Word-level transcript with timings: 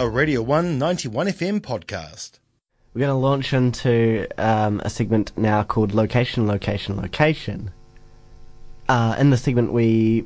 a 0.00 0.08
Radio 0.08 0.40
1 0.42 0.78
91 0.78 1.26
FM 1.26 1.60
podcast. 1.60 2.38
We're 2.94 3.00
going 3.00 3.08
to 3.08 3.14
launch 3.14 3.52
into 3.52 4.28
um, 4.38 4.80
a 4.84 4.90
segment 4.90 5.36
now 5.36 5.64
called 5.64 5.92
Location, 5.92 6.46
Location, 6.46 6.96
Location. 6.96 7.72
Uh, 8.88 9.16
in 9.18 9.30
the 9.30 9.36
segment, 9.36 9.72
we 9.72 10.24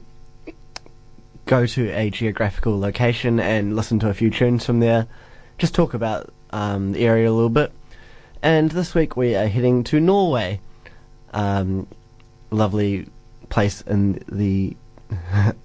go 1.47 1.65
to 1.65 1.89
a 1.91 2.11
geographical 2.11 2.79
location 2.79 3.41
and 3.41 3.75
listen 3.75 3.99
to 4.01 4.11
a 4.11 4.15
few 4.15 4.29
tunes 4.29 4.67
from 4.67 4.81
there, 4.81 5.07
just 5.57 5.75
talk 5.75 5.95
about 5.95 6.31
um, 6.51 6.93
the 6.93 7.07
area 7.07 7.31
a 7.31 7.33
little 7.33 7.49
bit. 7.49 7.73
And 8.43 8.71
this 8.73 8.95
week, 8.95 9.17
we 9.17 9.35
are 9.35 9.47
heading 9.47 9.85
to 9.85 10.01
Norway. 10.01 10.61
Um, 11.33 11.87
lovely 12.51 13.09
place 13.49 13.81
in 13.83 14.23
the 14.31 14.77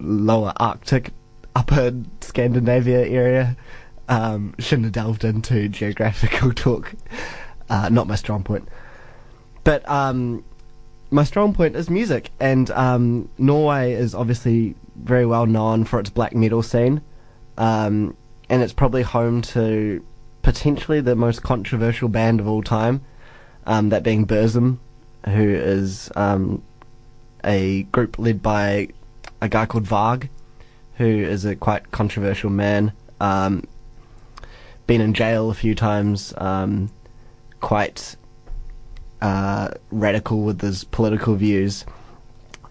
lower 0.00 0.52
Arctic, 0.56 1.12
upper 1.62 1.94
Scandinavia 2.20 3.06
area. 3.06 3.56
Um, 4.08 4.54
shouldn't 4.58 4.86
have 4.86 4.92
delved 4.92 5.24
into 5.24 5.68
geographical 5.68 6.52
talk. 6.66 6.92
Uh, 7.70 7.88
not 7.88 8.08
my 8.08 8.16
strong 8.16 8.42
point. 8.42 8.68
But 9.64 9.88
um, 9.88 10.44
my 11.10 11.24
strong 11.24 11.54
point 11.54 11.76
is 11.76 11.88
music, 11.88 12.30
and 12.40 12.68
um, 12.72 13.28
Norway 13.38 13.92
is 13.92 14.14
obviously 14.14 14.74
very 14.96 15.24
well 15.24 15.46
known 15.46 15.84
for 15.84 16.00
its 16.00 16.10
black 16.10 16.34
metal 16.34 16.62
scene, 16.62 17.00
um, 17.56 18.16
and 18.48 18.62
it's 18.62 18.72
probably 18.72 19.02
home 19.02 19.40
to 19.40 20.04
potentially 20.42 21.00
the 21.00 21.14
most 21.14 21.44
controversial 21.44 22.08
band 22.08 22.40
of 22.40 22.48
all 22.48 22.62
time, 22.62 23.02
um, 23.66 23.90
that 23.90 24.02
being 24.02 24.26
Burzum, 24.26 24.78
who 25.26 25.48
is 25.48 26.10
um, 26.16 26.60
a 27.44 27.84
group 27.84 28.18
led 28.18 28.42
by 28.42 28.88
a 29.40 29.48
guy 29.48 29.64
called 29.64 29.84
Varg, 29.84 30.28
who 30.96 31.06
is 31.06 31.44
a 31.44 31.56
quite 31.56 31.90
controversial 31.90 32.50
man. 32.50 32.92
Um, 33.20 33.64
been 34.86 35.00
in 35.00 35.14
jail 35.14 35.50
a 35.50 35.54
few 35.54 35.74
times. 35.74 36.34
Um, 36.36 36.90
quite 37.60 38.16
uh, 39.20 39.68
radical 39.90 40.42
with 40.42 40.60
his 40.60 40.84
political 40.84 41.34
views, 41.34 41.84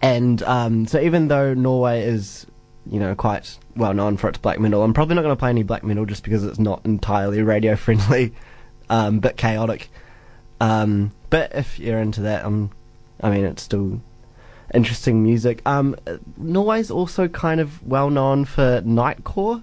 and 0.00 0.42
um, 0.42 0.86
so 0.86 1.00
even 1.00 1.28
though 1.28 1.54
Norway 1.54 2.02
is, 2.02 2.46
you 2.86 3.00
know, 3.00 3.14
quite 3.14 3.58
well 3.76 3.94
known 3.94 4.16
for 4.16 4.28
its 4.28 4.38
black 4.38 4.60
metal, 4.60 4.82
I'm 4.82 4.92
probably 4.92 5.14
not 5.14 5.22
going 5.22 5.34
to 5.34 5.38
play 5.38 5.50
any 5.50 5.62
black 5.62 5.82
metal 5.82 6.04
just 6.04 6.22
because 6.24 6.44
it's 6.44 6.58
not 6.58 6.84
entirely 6.84 7.42
radio 7.42 7.76
friendly, 7.76 8.34
um, 8.90 9.20
bit 9.20 9.36
chaotic. 9.36 9.88
Um, 10.60 11.12
but 11.30 11.54
if 11.54 11.78
you're 11.78 12.00
into 12.00 12.20
that, 12.22 12.44
um, 12.44 12.70
I 13.20 13.30
mean, 13.30 13.44
it's 13.44 13.62
still 13.62 14.00
interesting 14.74 15.22
music. 15.22 15.62
Um, 15.66 15.96
Norway's 16.36 16.90
also 16.90 17.28
kind 17.28 17.60
of 17.60 17.86
well 17.86 18.10
known 18.10 18.44
for 18.44 18.82
nightcore, 18.82 19.62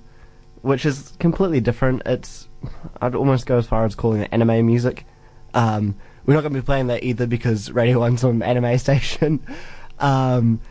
which 0.62 0.86
is 0.86 1.14
completely 1.20 1.60
different. 1.60 2.02
It's 2.06 2.48
I'd 3.02 3.16
almost 3.16 3.46
go 3.46 3.58
as 3.58 3.68
far 3.68 3.86
as 3.86 3.96
calling 3.96 4.22
it 4.22 4.30
anime 4.32 4.66
music. 4.66 5.06
Um, 5.54 5.96
we're 6.26 6.34
not 6.36 6.42
going 6.42 6.54
to 6.54 6.62
be 6.62 6.66
playing 6.66 6.88
that 6.88 7.04
either 7.04 7.26
because 7.26 7.72
Radio 7.72 8.00
One's 8.00 8.24
on 8.24 8.42
anime 8.42 8.78
station. 8.80 9.46
Um, 10.00 10.62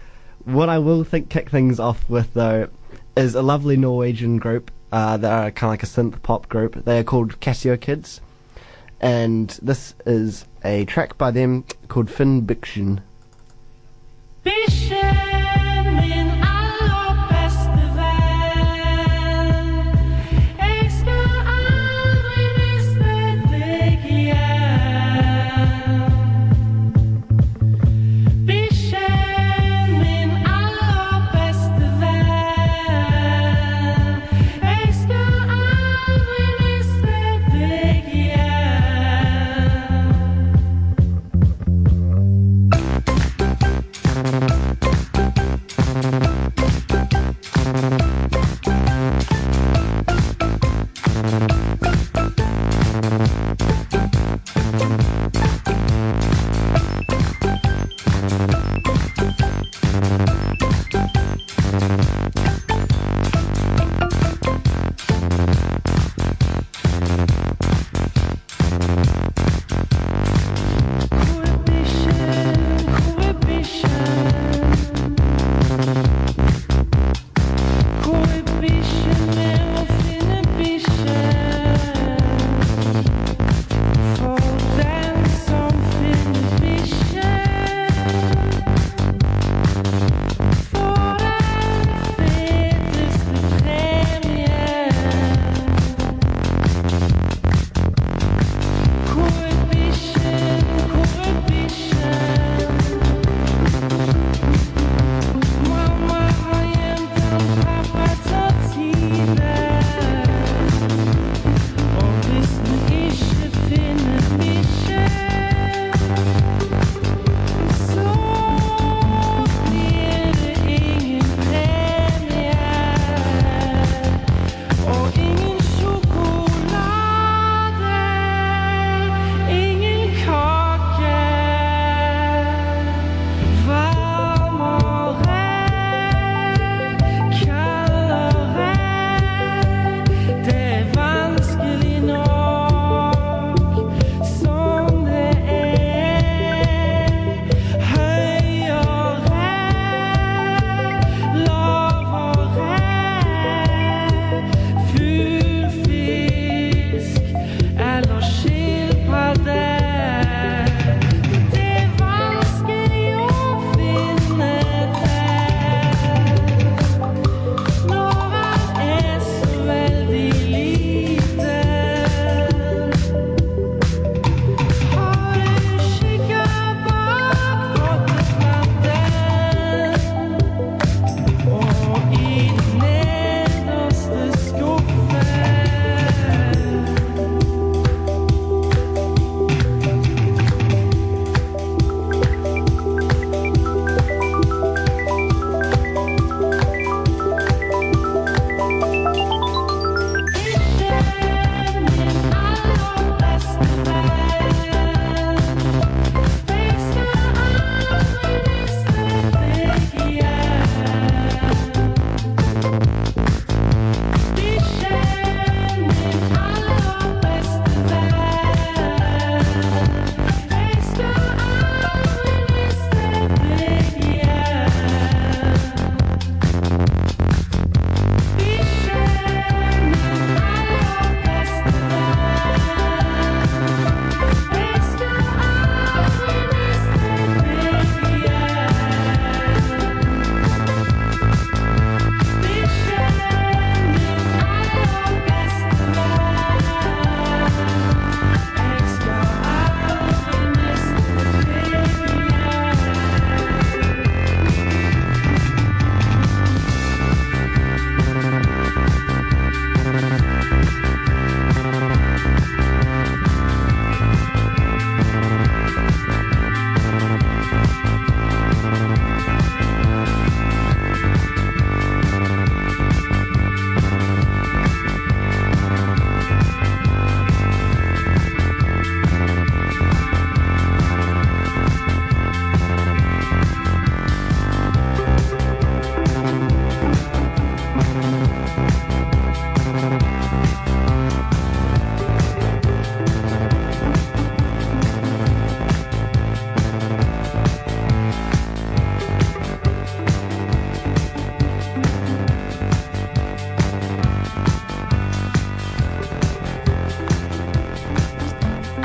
what 0.44 0.68
I 0.68 0.78
will 0.78 1.04
think 1.04 1.28
kick 1.28 1.50
things 1.50 1.78
off 1.80 2.08
with 2.08 2.32
though 2.34 2.68
is 3.16 3.34
a 3.34 3.42
lovely 3.42 3.76
Norwegian 3.76 4.38
group 4.38 4.70
uh, 4.92 5.16
that 5.16 5.30
are 5.30 5.50
kind 5.50 5.68
of 5.68 5.72
like 5.72 5.82
a 5.82 5.86
synth 5.86 6.22
pop 6.22 6.48
group. 6.48 6.84
They 6.84 6.98
are 6.98 7.04
called 7.04 7.40
Casio 7.40 7.78
Kids, 7.78 8.20
and 9.00 9.50
this 9.60 9.94
is 10.06 10.46
a 10.64 10.84
track 10.84 11.18
by 11.18 11.30
them 11.30 11.64
called 11.88 12.10
Finn 12.10 12.42
Biction. 12.42 13.00
Min 14.48 15.17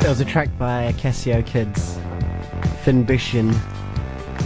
was 0.08 0.20
a 0.20 0.24
track 0.24 0.50
by 0.58 0.92
Casio 0.98 1.44
Kids, 1.46 1.98
Finbition. 2.84 3.54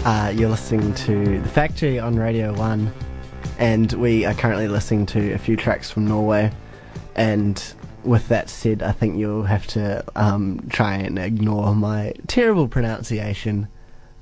Uh, 0.04 0.32
you're 0.32 0.48
listening 0.48 0.94
to 0.94 1.40
The 1.40 1.48
Factory 1.48 1.98
on 1.98 2.14
Radio 2.14 2.54
1, 2.54 2.92
and 3.58 3.92
we 3.94 4.24
are 4.24 4.34
currently 4.34 4.68
listening 4.68 5.04
to 5.06 5.32
a 5.32 5.38
few 5.38 5.56
tracks 5.56 5.90
from 5.90 6.06
Norway. 6.06 6.52
And 7.16 7.60
with 8.04 8.28
that 8.28 8.48
said, 8.48 8.84
I 8.84 8.92
think 8.92 9.18
you'll 9.18 9.42
have 9.42 9.66
to 9.68 10.04
um, 10.14 10.64
try 10.70 10.94
and 10.94 11.18
ignore 11.18 11.74
my 11.74 12.14
terrible 12.28 12.68
pronunciation. 12.68 13.66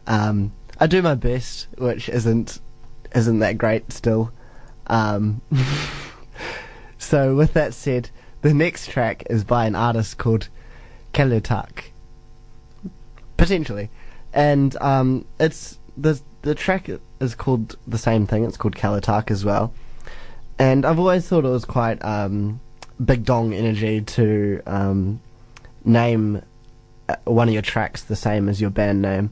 Um, 0.06 0.54
I 0.80 0.86
do 0.86 1.02
my 1.02 1.14
best, 1.16 1.68
which 1.76 2.08
isn't 2.08 2.60
isn't 3.14 3.40
that 3.40 3.58
great 3.58 3.92
still. 3.92 4.32
Um, 4.86 5.42
so 6.98 7.36
with 7.36 7.52
that 7.52 7.74
said, 7.74 8.08
the 8.40 8.54
next 8.54 8.88
track 8.88 9.24
is 9.28 9.44
by 9.44 9.66
an 9.66 9.74
artist 9.74 10.16
called 10.16 10.48
Kvelertak. 11.12 11.90
Potentially. 13.36 13.90
And 14.32 14.76
um, 14.80 15.24
it's 15.38 15.78
the 15.96 16.20
the 16.42 16.54
track 16.54 16.88
is 17.20 17.34
called 17.34 17.76
the 17.86 17.98
same 17.98 18.26
thing, 18.26 18.44
it's 18.44 18.56
called 18.56 18.76
Kvelertak 18.76 19.30
as 19.30 19.44
well. 19.44 19.72
And 20.58 20.84
I've 20.84 20.98
always 20.98 21.28
thought 21.28 21.44
it 21.44 21.48
was 21.48 21.64
quite 21.64 22.02
um, 22.04 22.60
big 23.04 23.24
dong 23.24 23.52
energy 23.52 24.00
to 24.00 24.62
um, 24.66 25.20
name 25.84 26.42
uh, 27.08 27.16
one 27.24 27.48
of 27.48 27.54
your 27.54 27.62
tracks 27.62 28.02
the 28.02 28.16
same 28.16 28.48
as 28.48 28.60
your 28.60 28.70
band 28.70 29.02
name. 29.02 29.30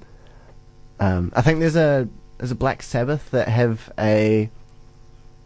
Um, 1.00 1.32
I 1.34 1.42
think 1.42 1.60
there's 1.60 1.76
a 1.76 2.08
there's 2.38 2.50
a 2.50 2.56
Black 2.56 2.82
Sabbath 2.82 3.30
that 3.30 3.48
have 3.48 3.92
a 3.98 4.50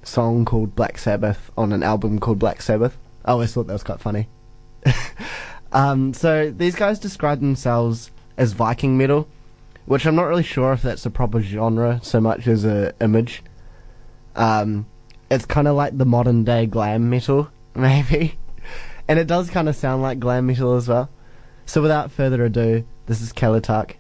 song 0.03 0.45
called 0.45 0.75
Black 0.75 0.99
Sabbath 0.99 1.51
on 1.57 1.73
an 1.73 1.83
album 1.83 2.19
called 2.19 2.39
Black 2.39 2.63
Sabbath. 2.63 2.97
I 3.25 3.33
always 3.33 3.53
thought 3.53 3.67
that 3.67 3.73
was 3.73 3.83
quite 3.83 4.01
funny. 4.01 4.29
um, 5.73 6.15
so 6.15 6.51
these 6.51 6.75
guys 6.75 6.99
describe 6.99 7.41
themselves 7.41 8.11
as 8.37 8.53
Viking 8.53 8.97
metal, 8.97 9.29
which 9.87 10.07
I'm 10.07 10.15
not 10.15 10.25
really 10.25 10.43
sure 10.43 10.73
if 10.73 10.83
that's 10.83 11.05
a 11.07 11.11
proper 11.11 11.41
genre 11.41 12.01
so 12.03 12.21
much 12.21 12.47
as 12.47 12.65
a 12.65 12.95
image. 13.01 13.43
Um, 14.37 14.87
it's 15.31 15.45
kind 15.45 15.69
of 15.69 15.77
like 15.77 15.97
the 15.99 16.05
modern 16.07 16.45
day 16.45 16.67
glam 16.67 17.11
metal, 17.11 17.51
maybe, 17.75 18.39
and 19.07 19.19
it 19.19 19.27
does 19.27 19.51
kind 19.51 19.69
of 19.69 19.77
sound 19.77 20.03
like 20.03 20.19
glam 20.19 20.47
metal 20.47 20.77
as 20.77 20.89
well. 20.89 21.11
So 21.67 21.83
without 21.83 22.11
further 22.11 22.45
ado, 22.45 22.85
this 23.07 23.21
is 23.21 23.33
Kvelertak. 23.33 23.97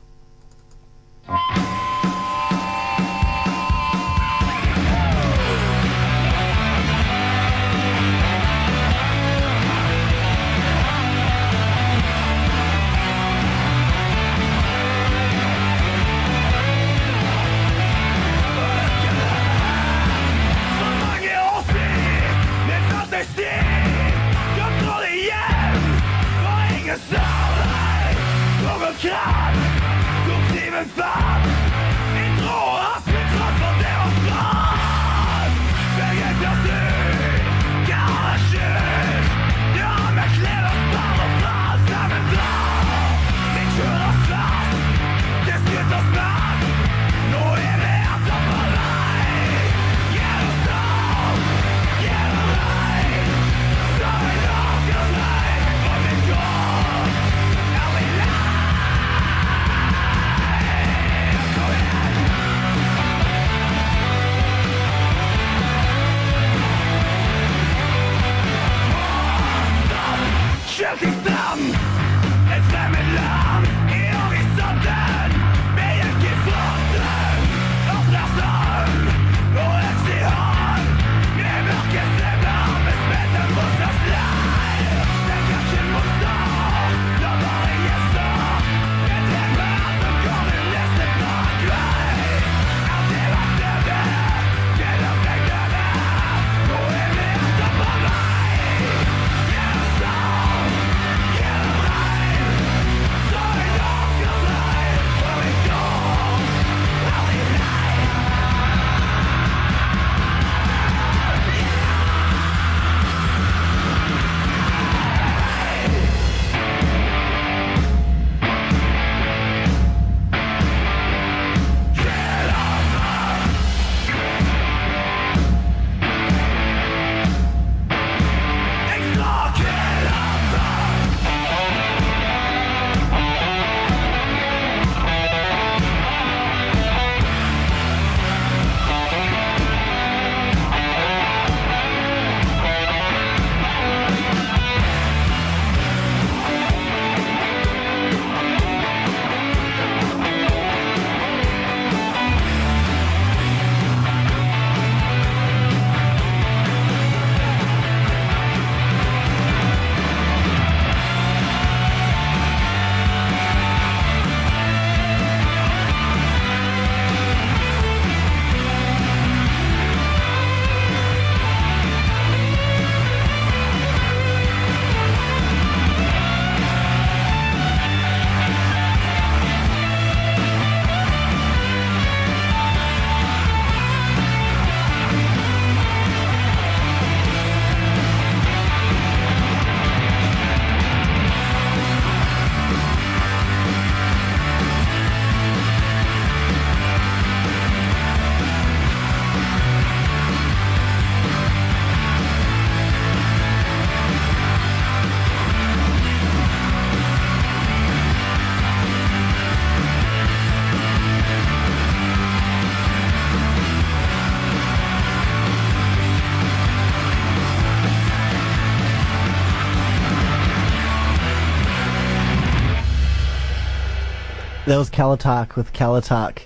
That 224.68 224.76
was 224.76 224.90
Kvelertak 224.90 225.56
with 225.56 225.72
Kvelertak. 225.72 226.42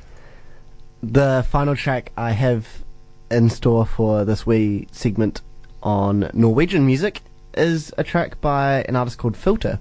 The 1.02 1.44
final 1.50 1.74
track 1.74 2.12
I 2.16 2.30
have 2.30 2.84
in 3.32 3.50
store 3.50 3.84
for 3.84 4.24
this 4.24 4.46
wee 4.46 4.86
segment 4.92 5.40
on 5.82 6.30
Norwegian 6.32 6.86
music 6.86 7.22
is 7.54 7.92
a 7.98 8.04
track 8.04 8.40
by 8.40 8.82
an 8.82 8.94
artist 8.94 9.18
called 9.18 9.36
Filter. 9.36 9.80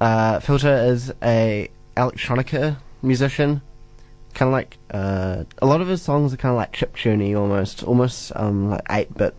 Uh, 0.00 0.38
Filter 0.38 0.76
is 0.76 1.12
a 1.24 1.68
electronica 1.96 2.76
musician, 3.02 3.62
kind 4.32 4.50
of 4.50 4.52
like 4.52 4.78
uh, 4.92 5.42
a 5.60 5.66
lot 5.66 5.80
of 5.80 5.88
his 5.88 6.00
songs 6.02 6.32
are 6.32 6.36
kind 6.36 6.52
of 6.52 6.56
like 6.56 6.72
chiptune 6.72 7.36
almost, 7.36 7.82
almost 7.82 8.30
um, 8.36 8.70
like 8.70 8.82
eight 8.90 9.12
bit. 9.14 9.34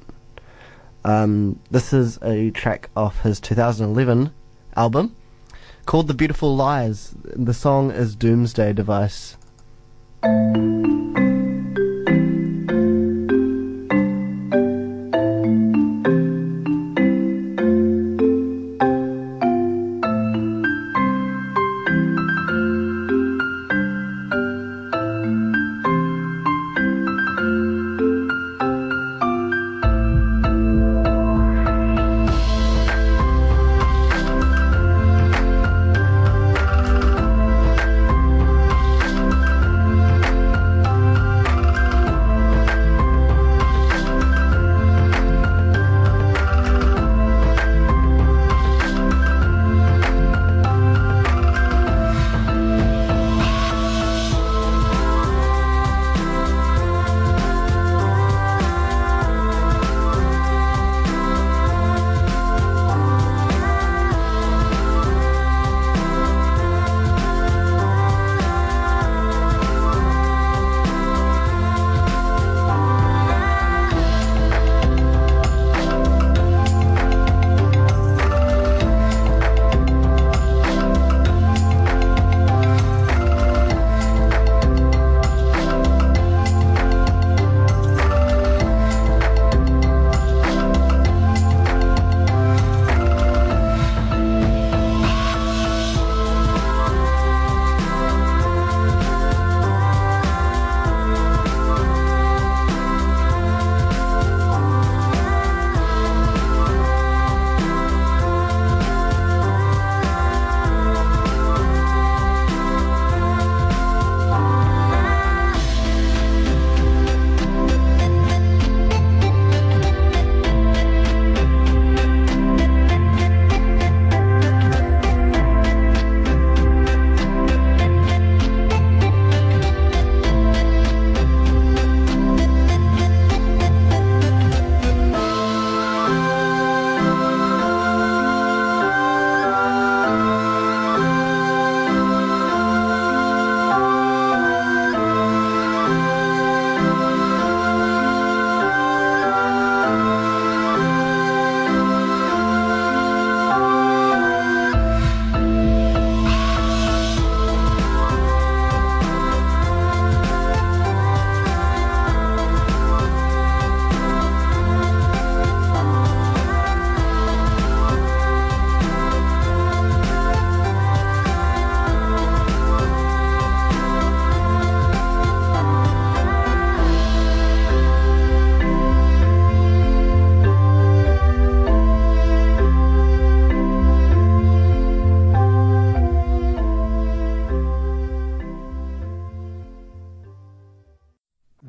Um, 1.06 1.62
this 1.72 1.94
is 1.94 2.20
a 2.22 2.52
track 2.52 2.90
off 2.94 3.22
his 3.22 3.40
2011 3.40 4.34
album 4.76 5.16
called 5.86 6.08
The 6.08 6.14
Beautiful 6.14 6.56
Lies. 6.56 7.16
The 7.24 7.54
song 7.54 7.92
is 7.92 8.16
Doomsday 8.16 8.74
Device. 8.74 9.38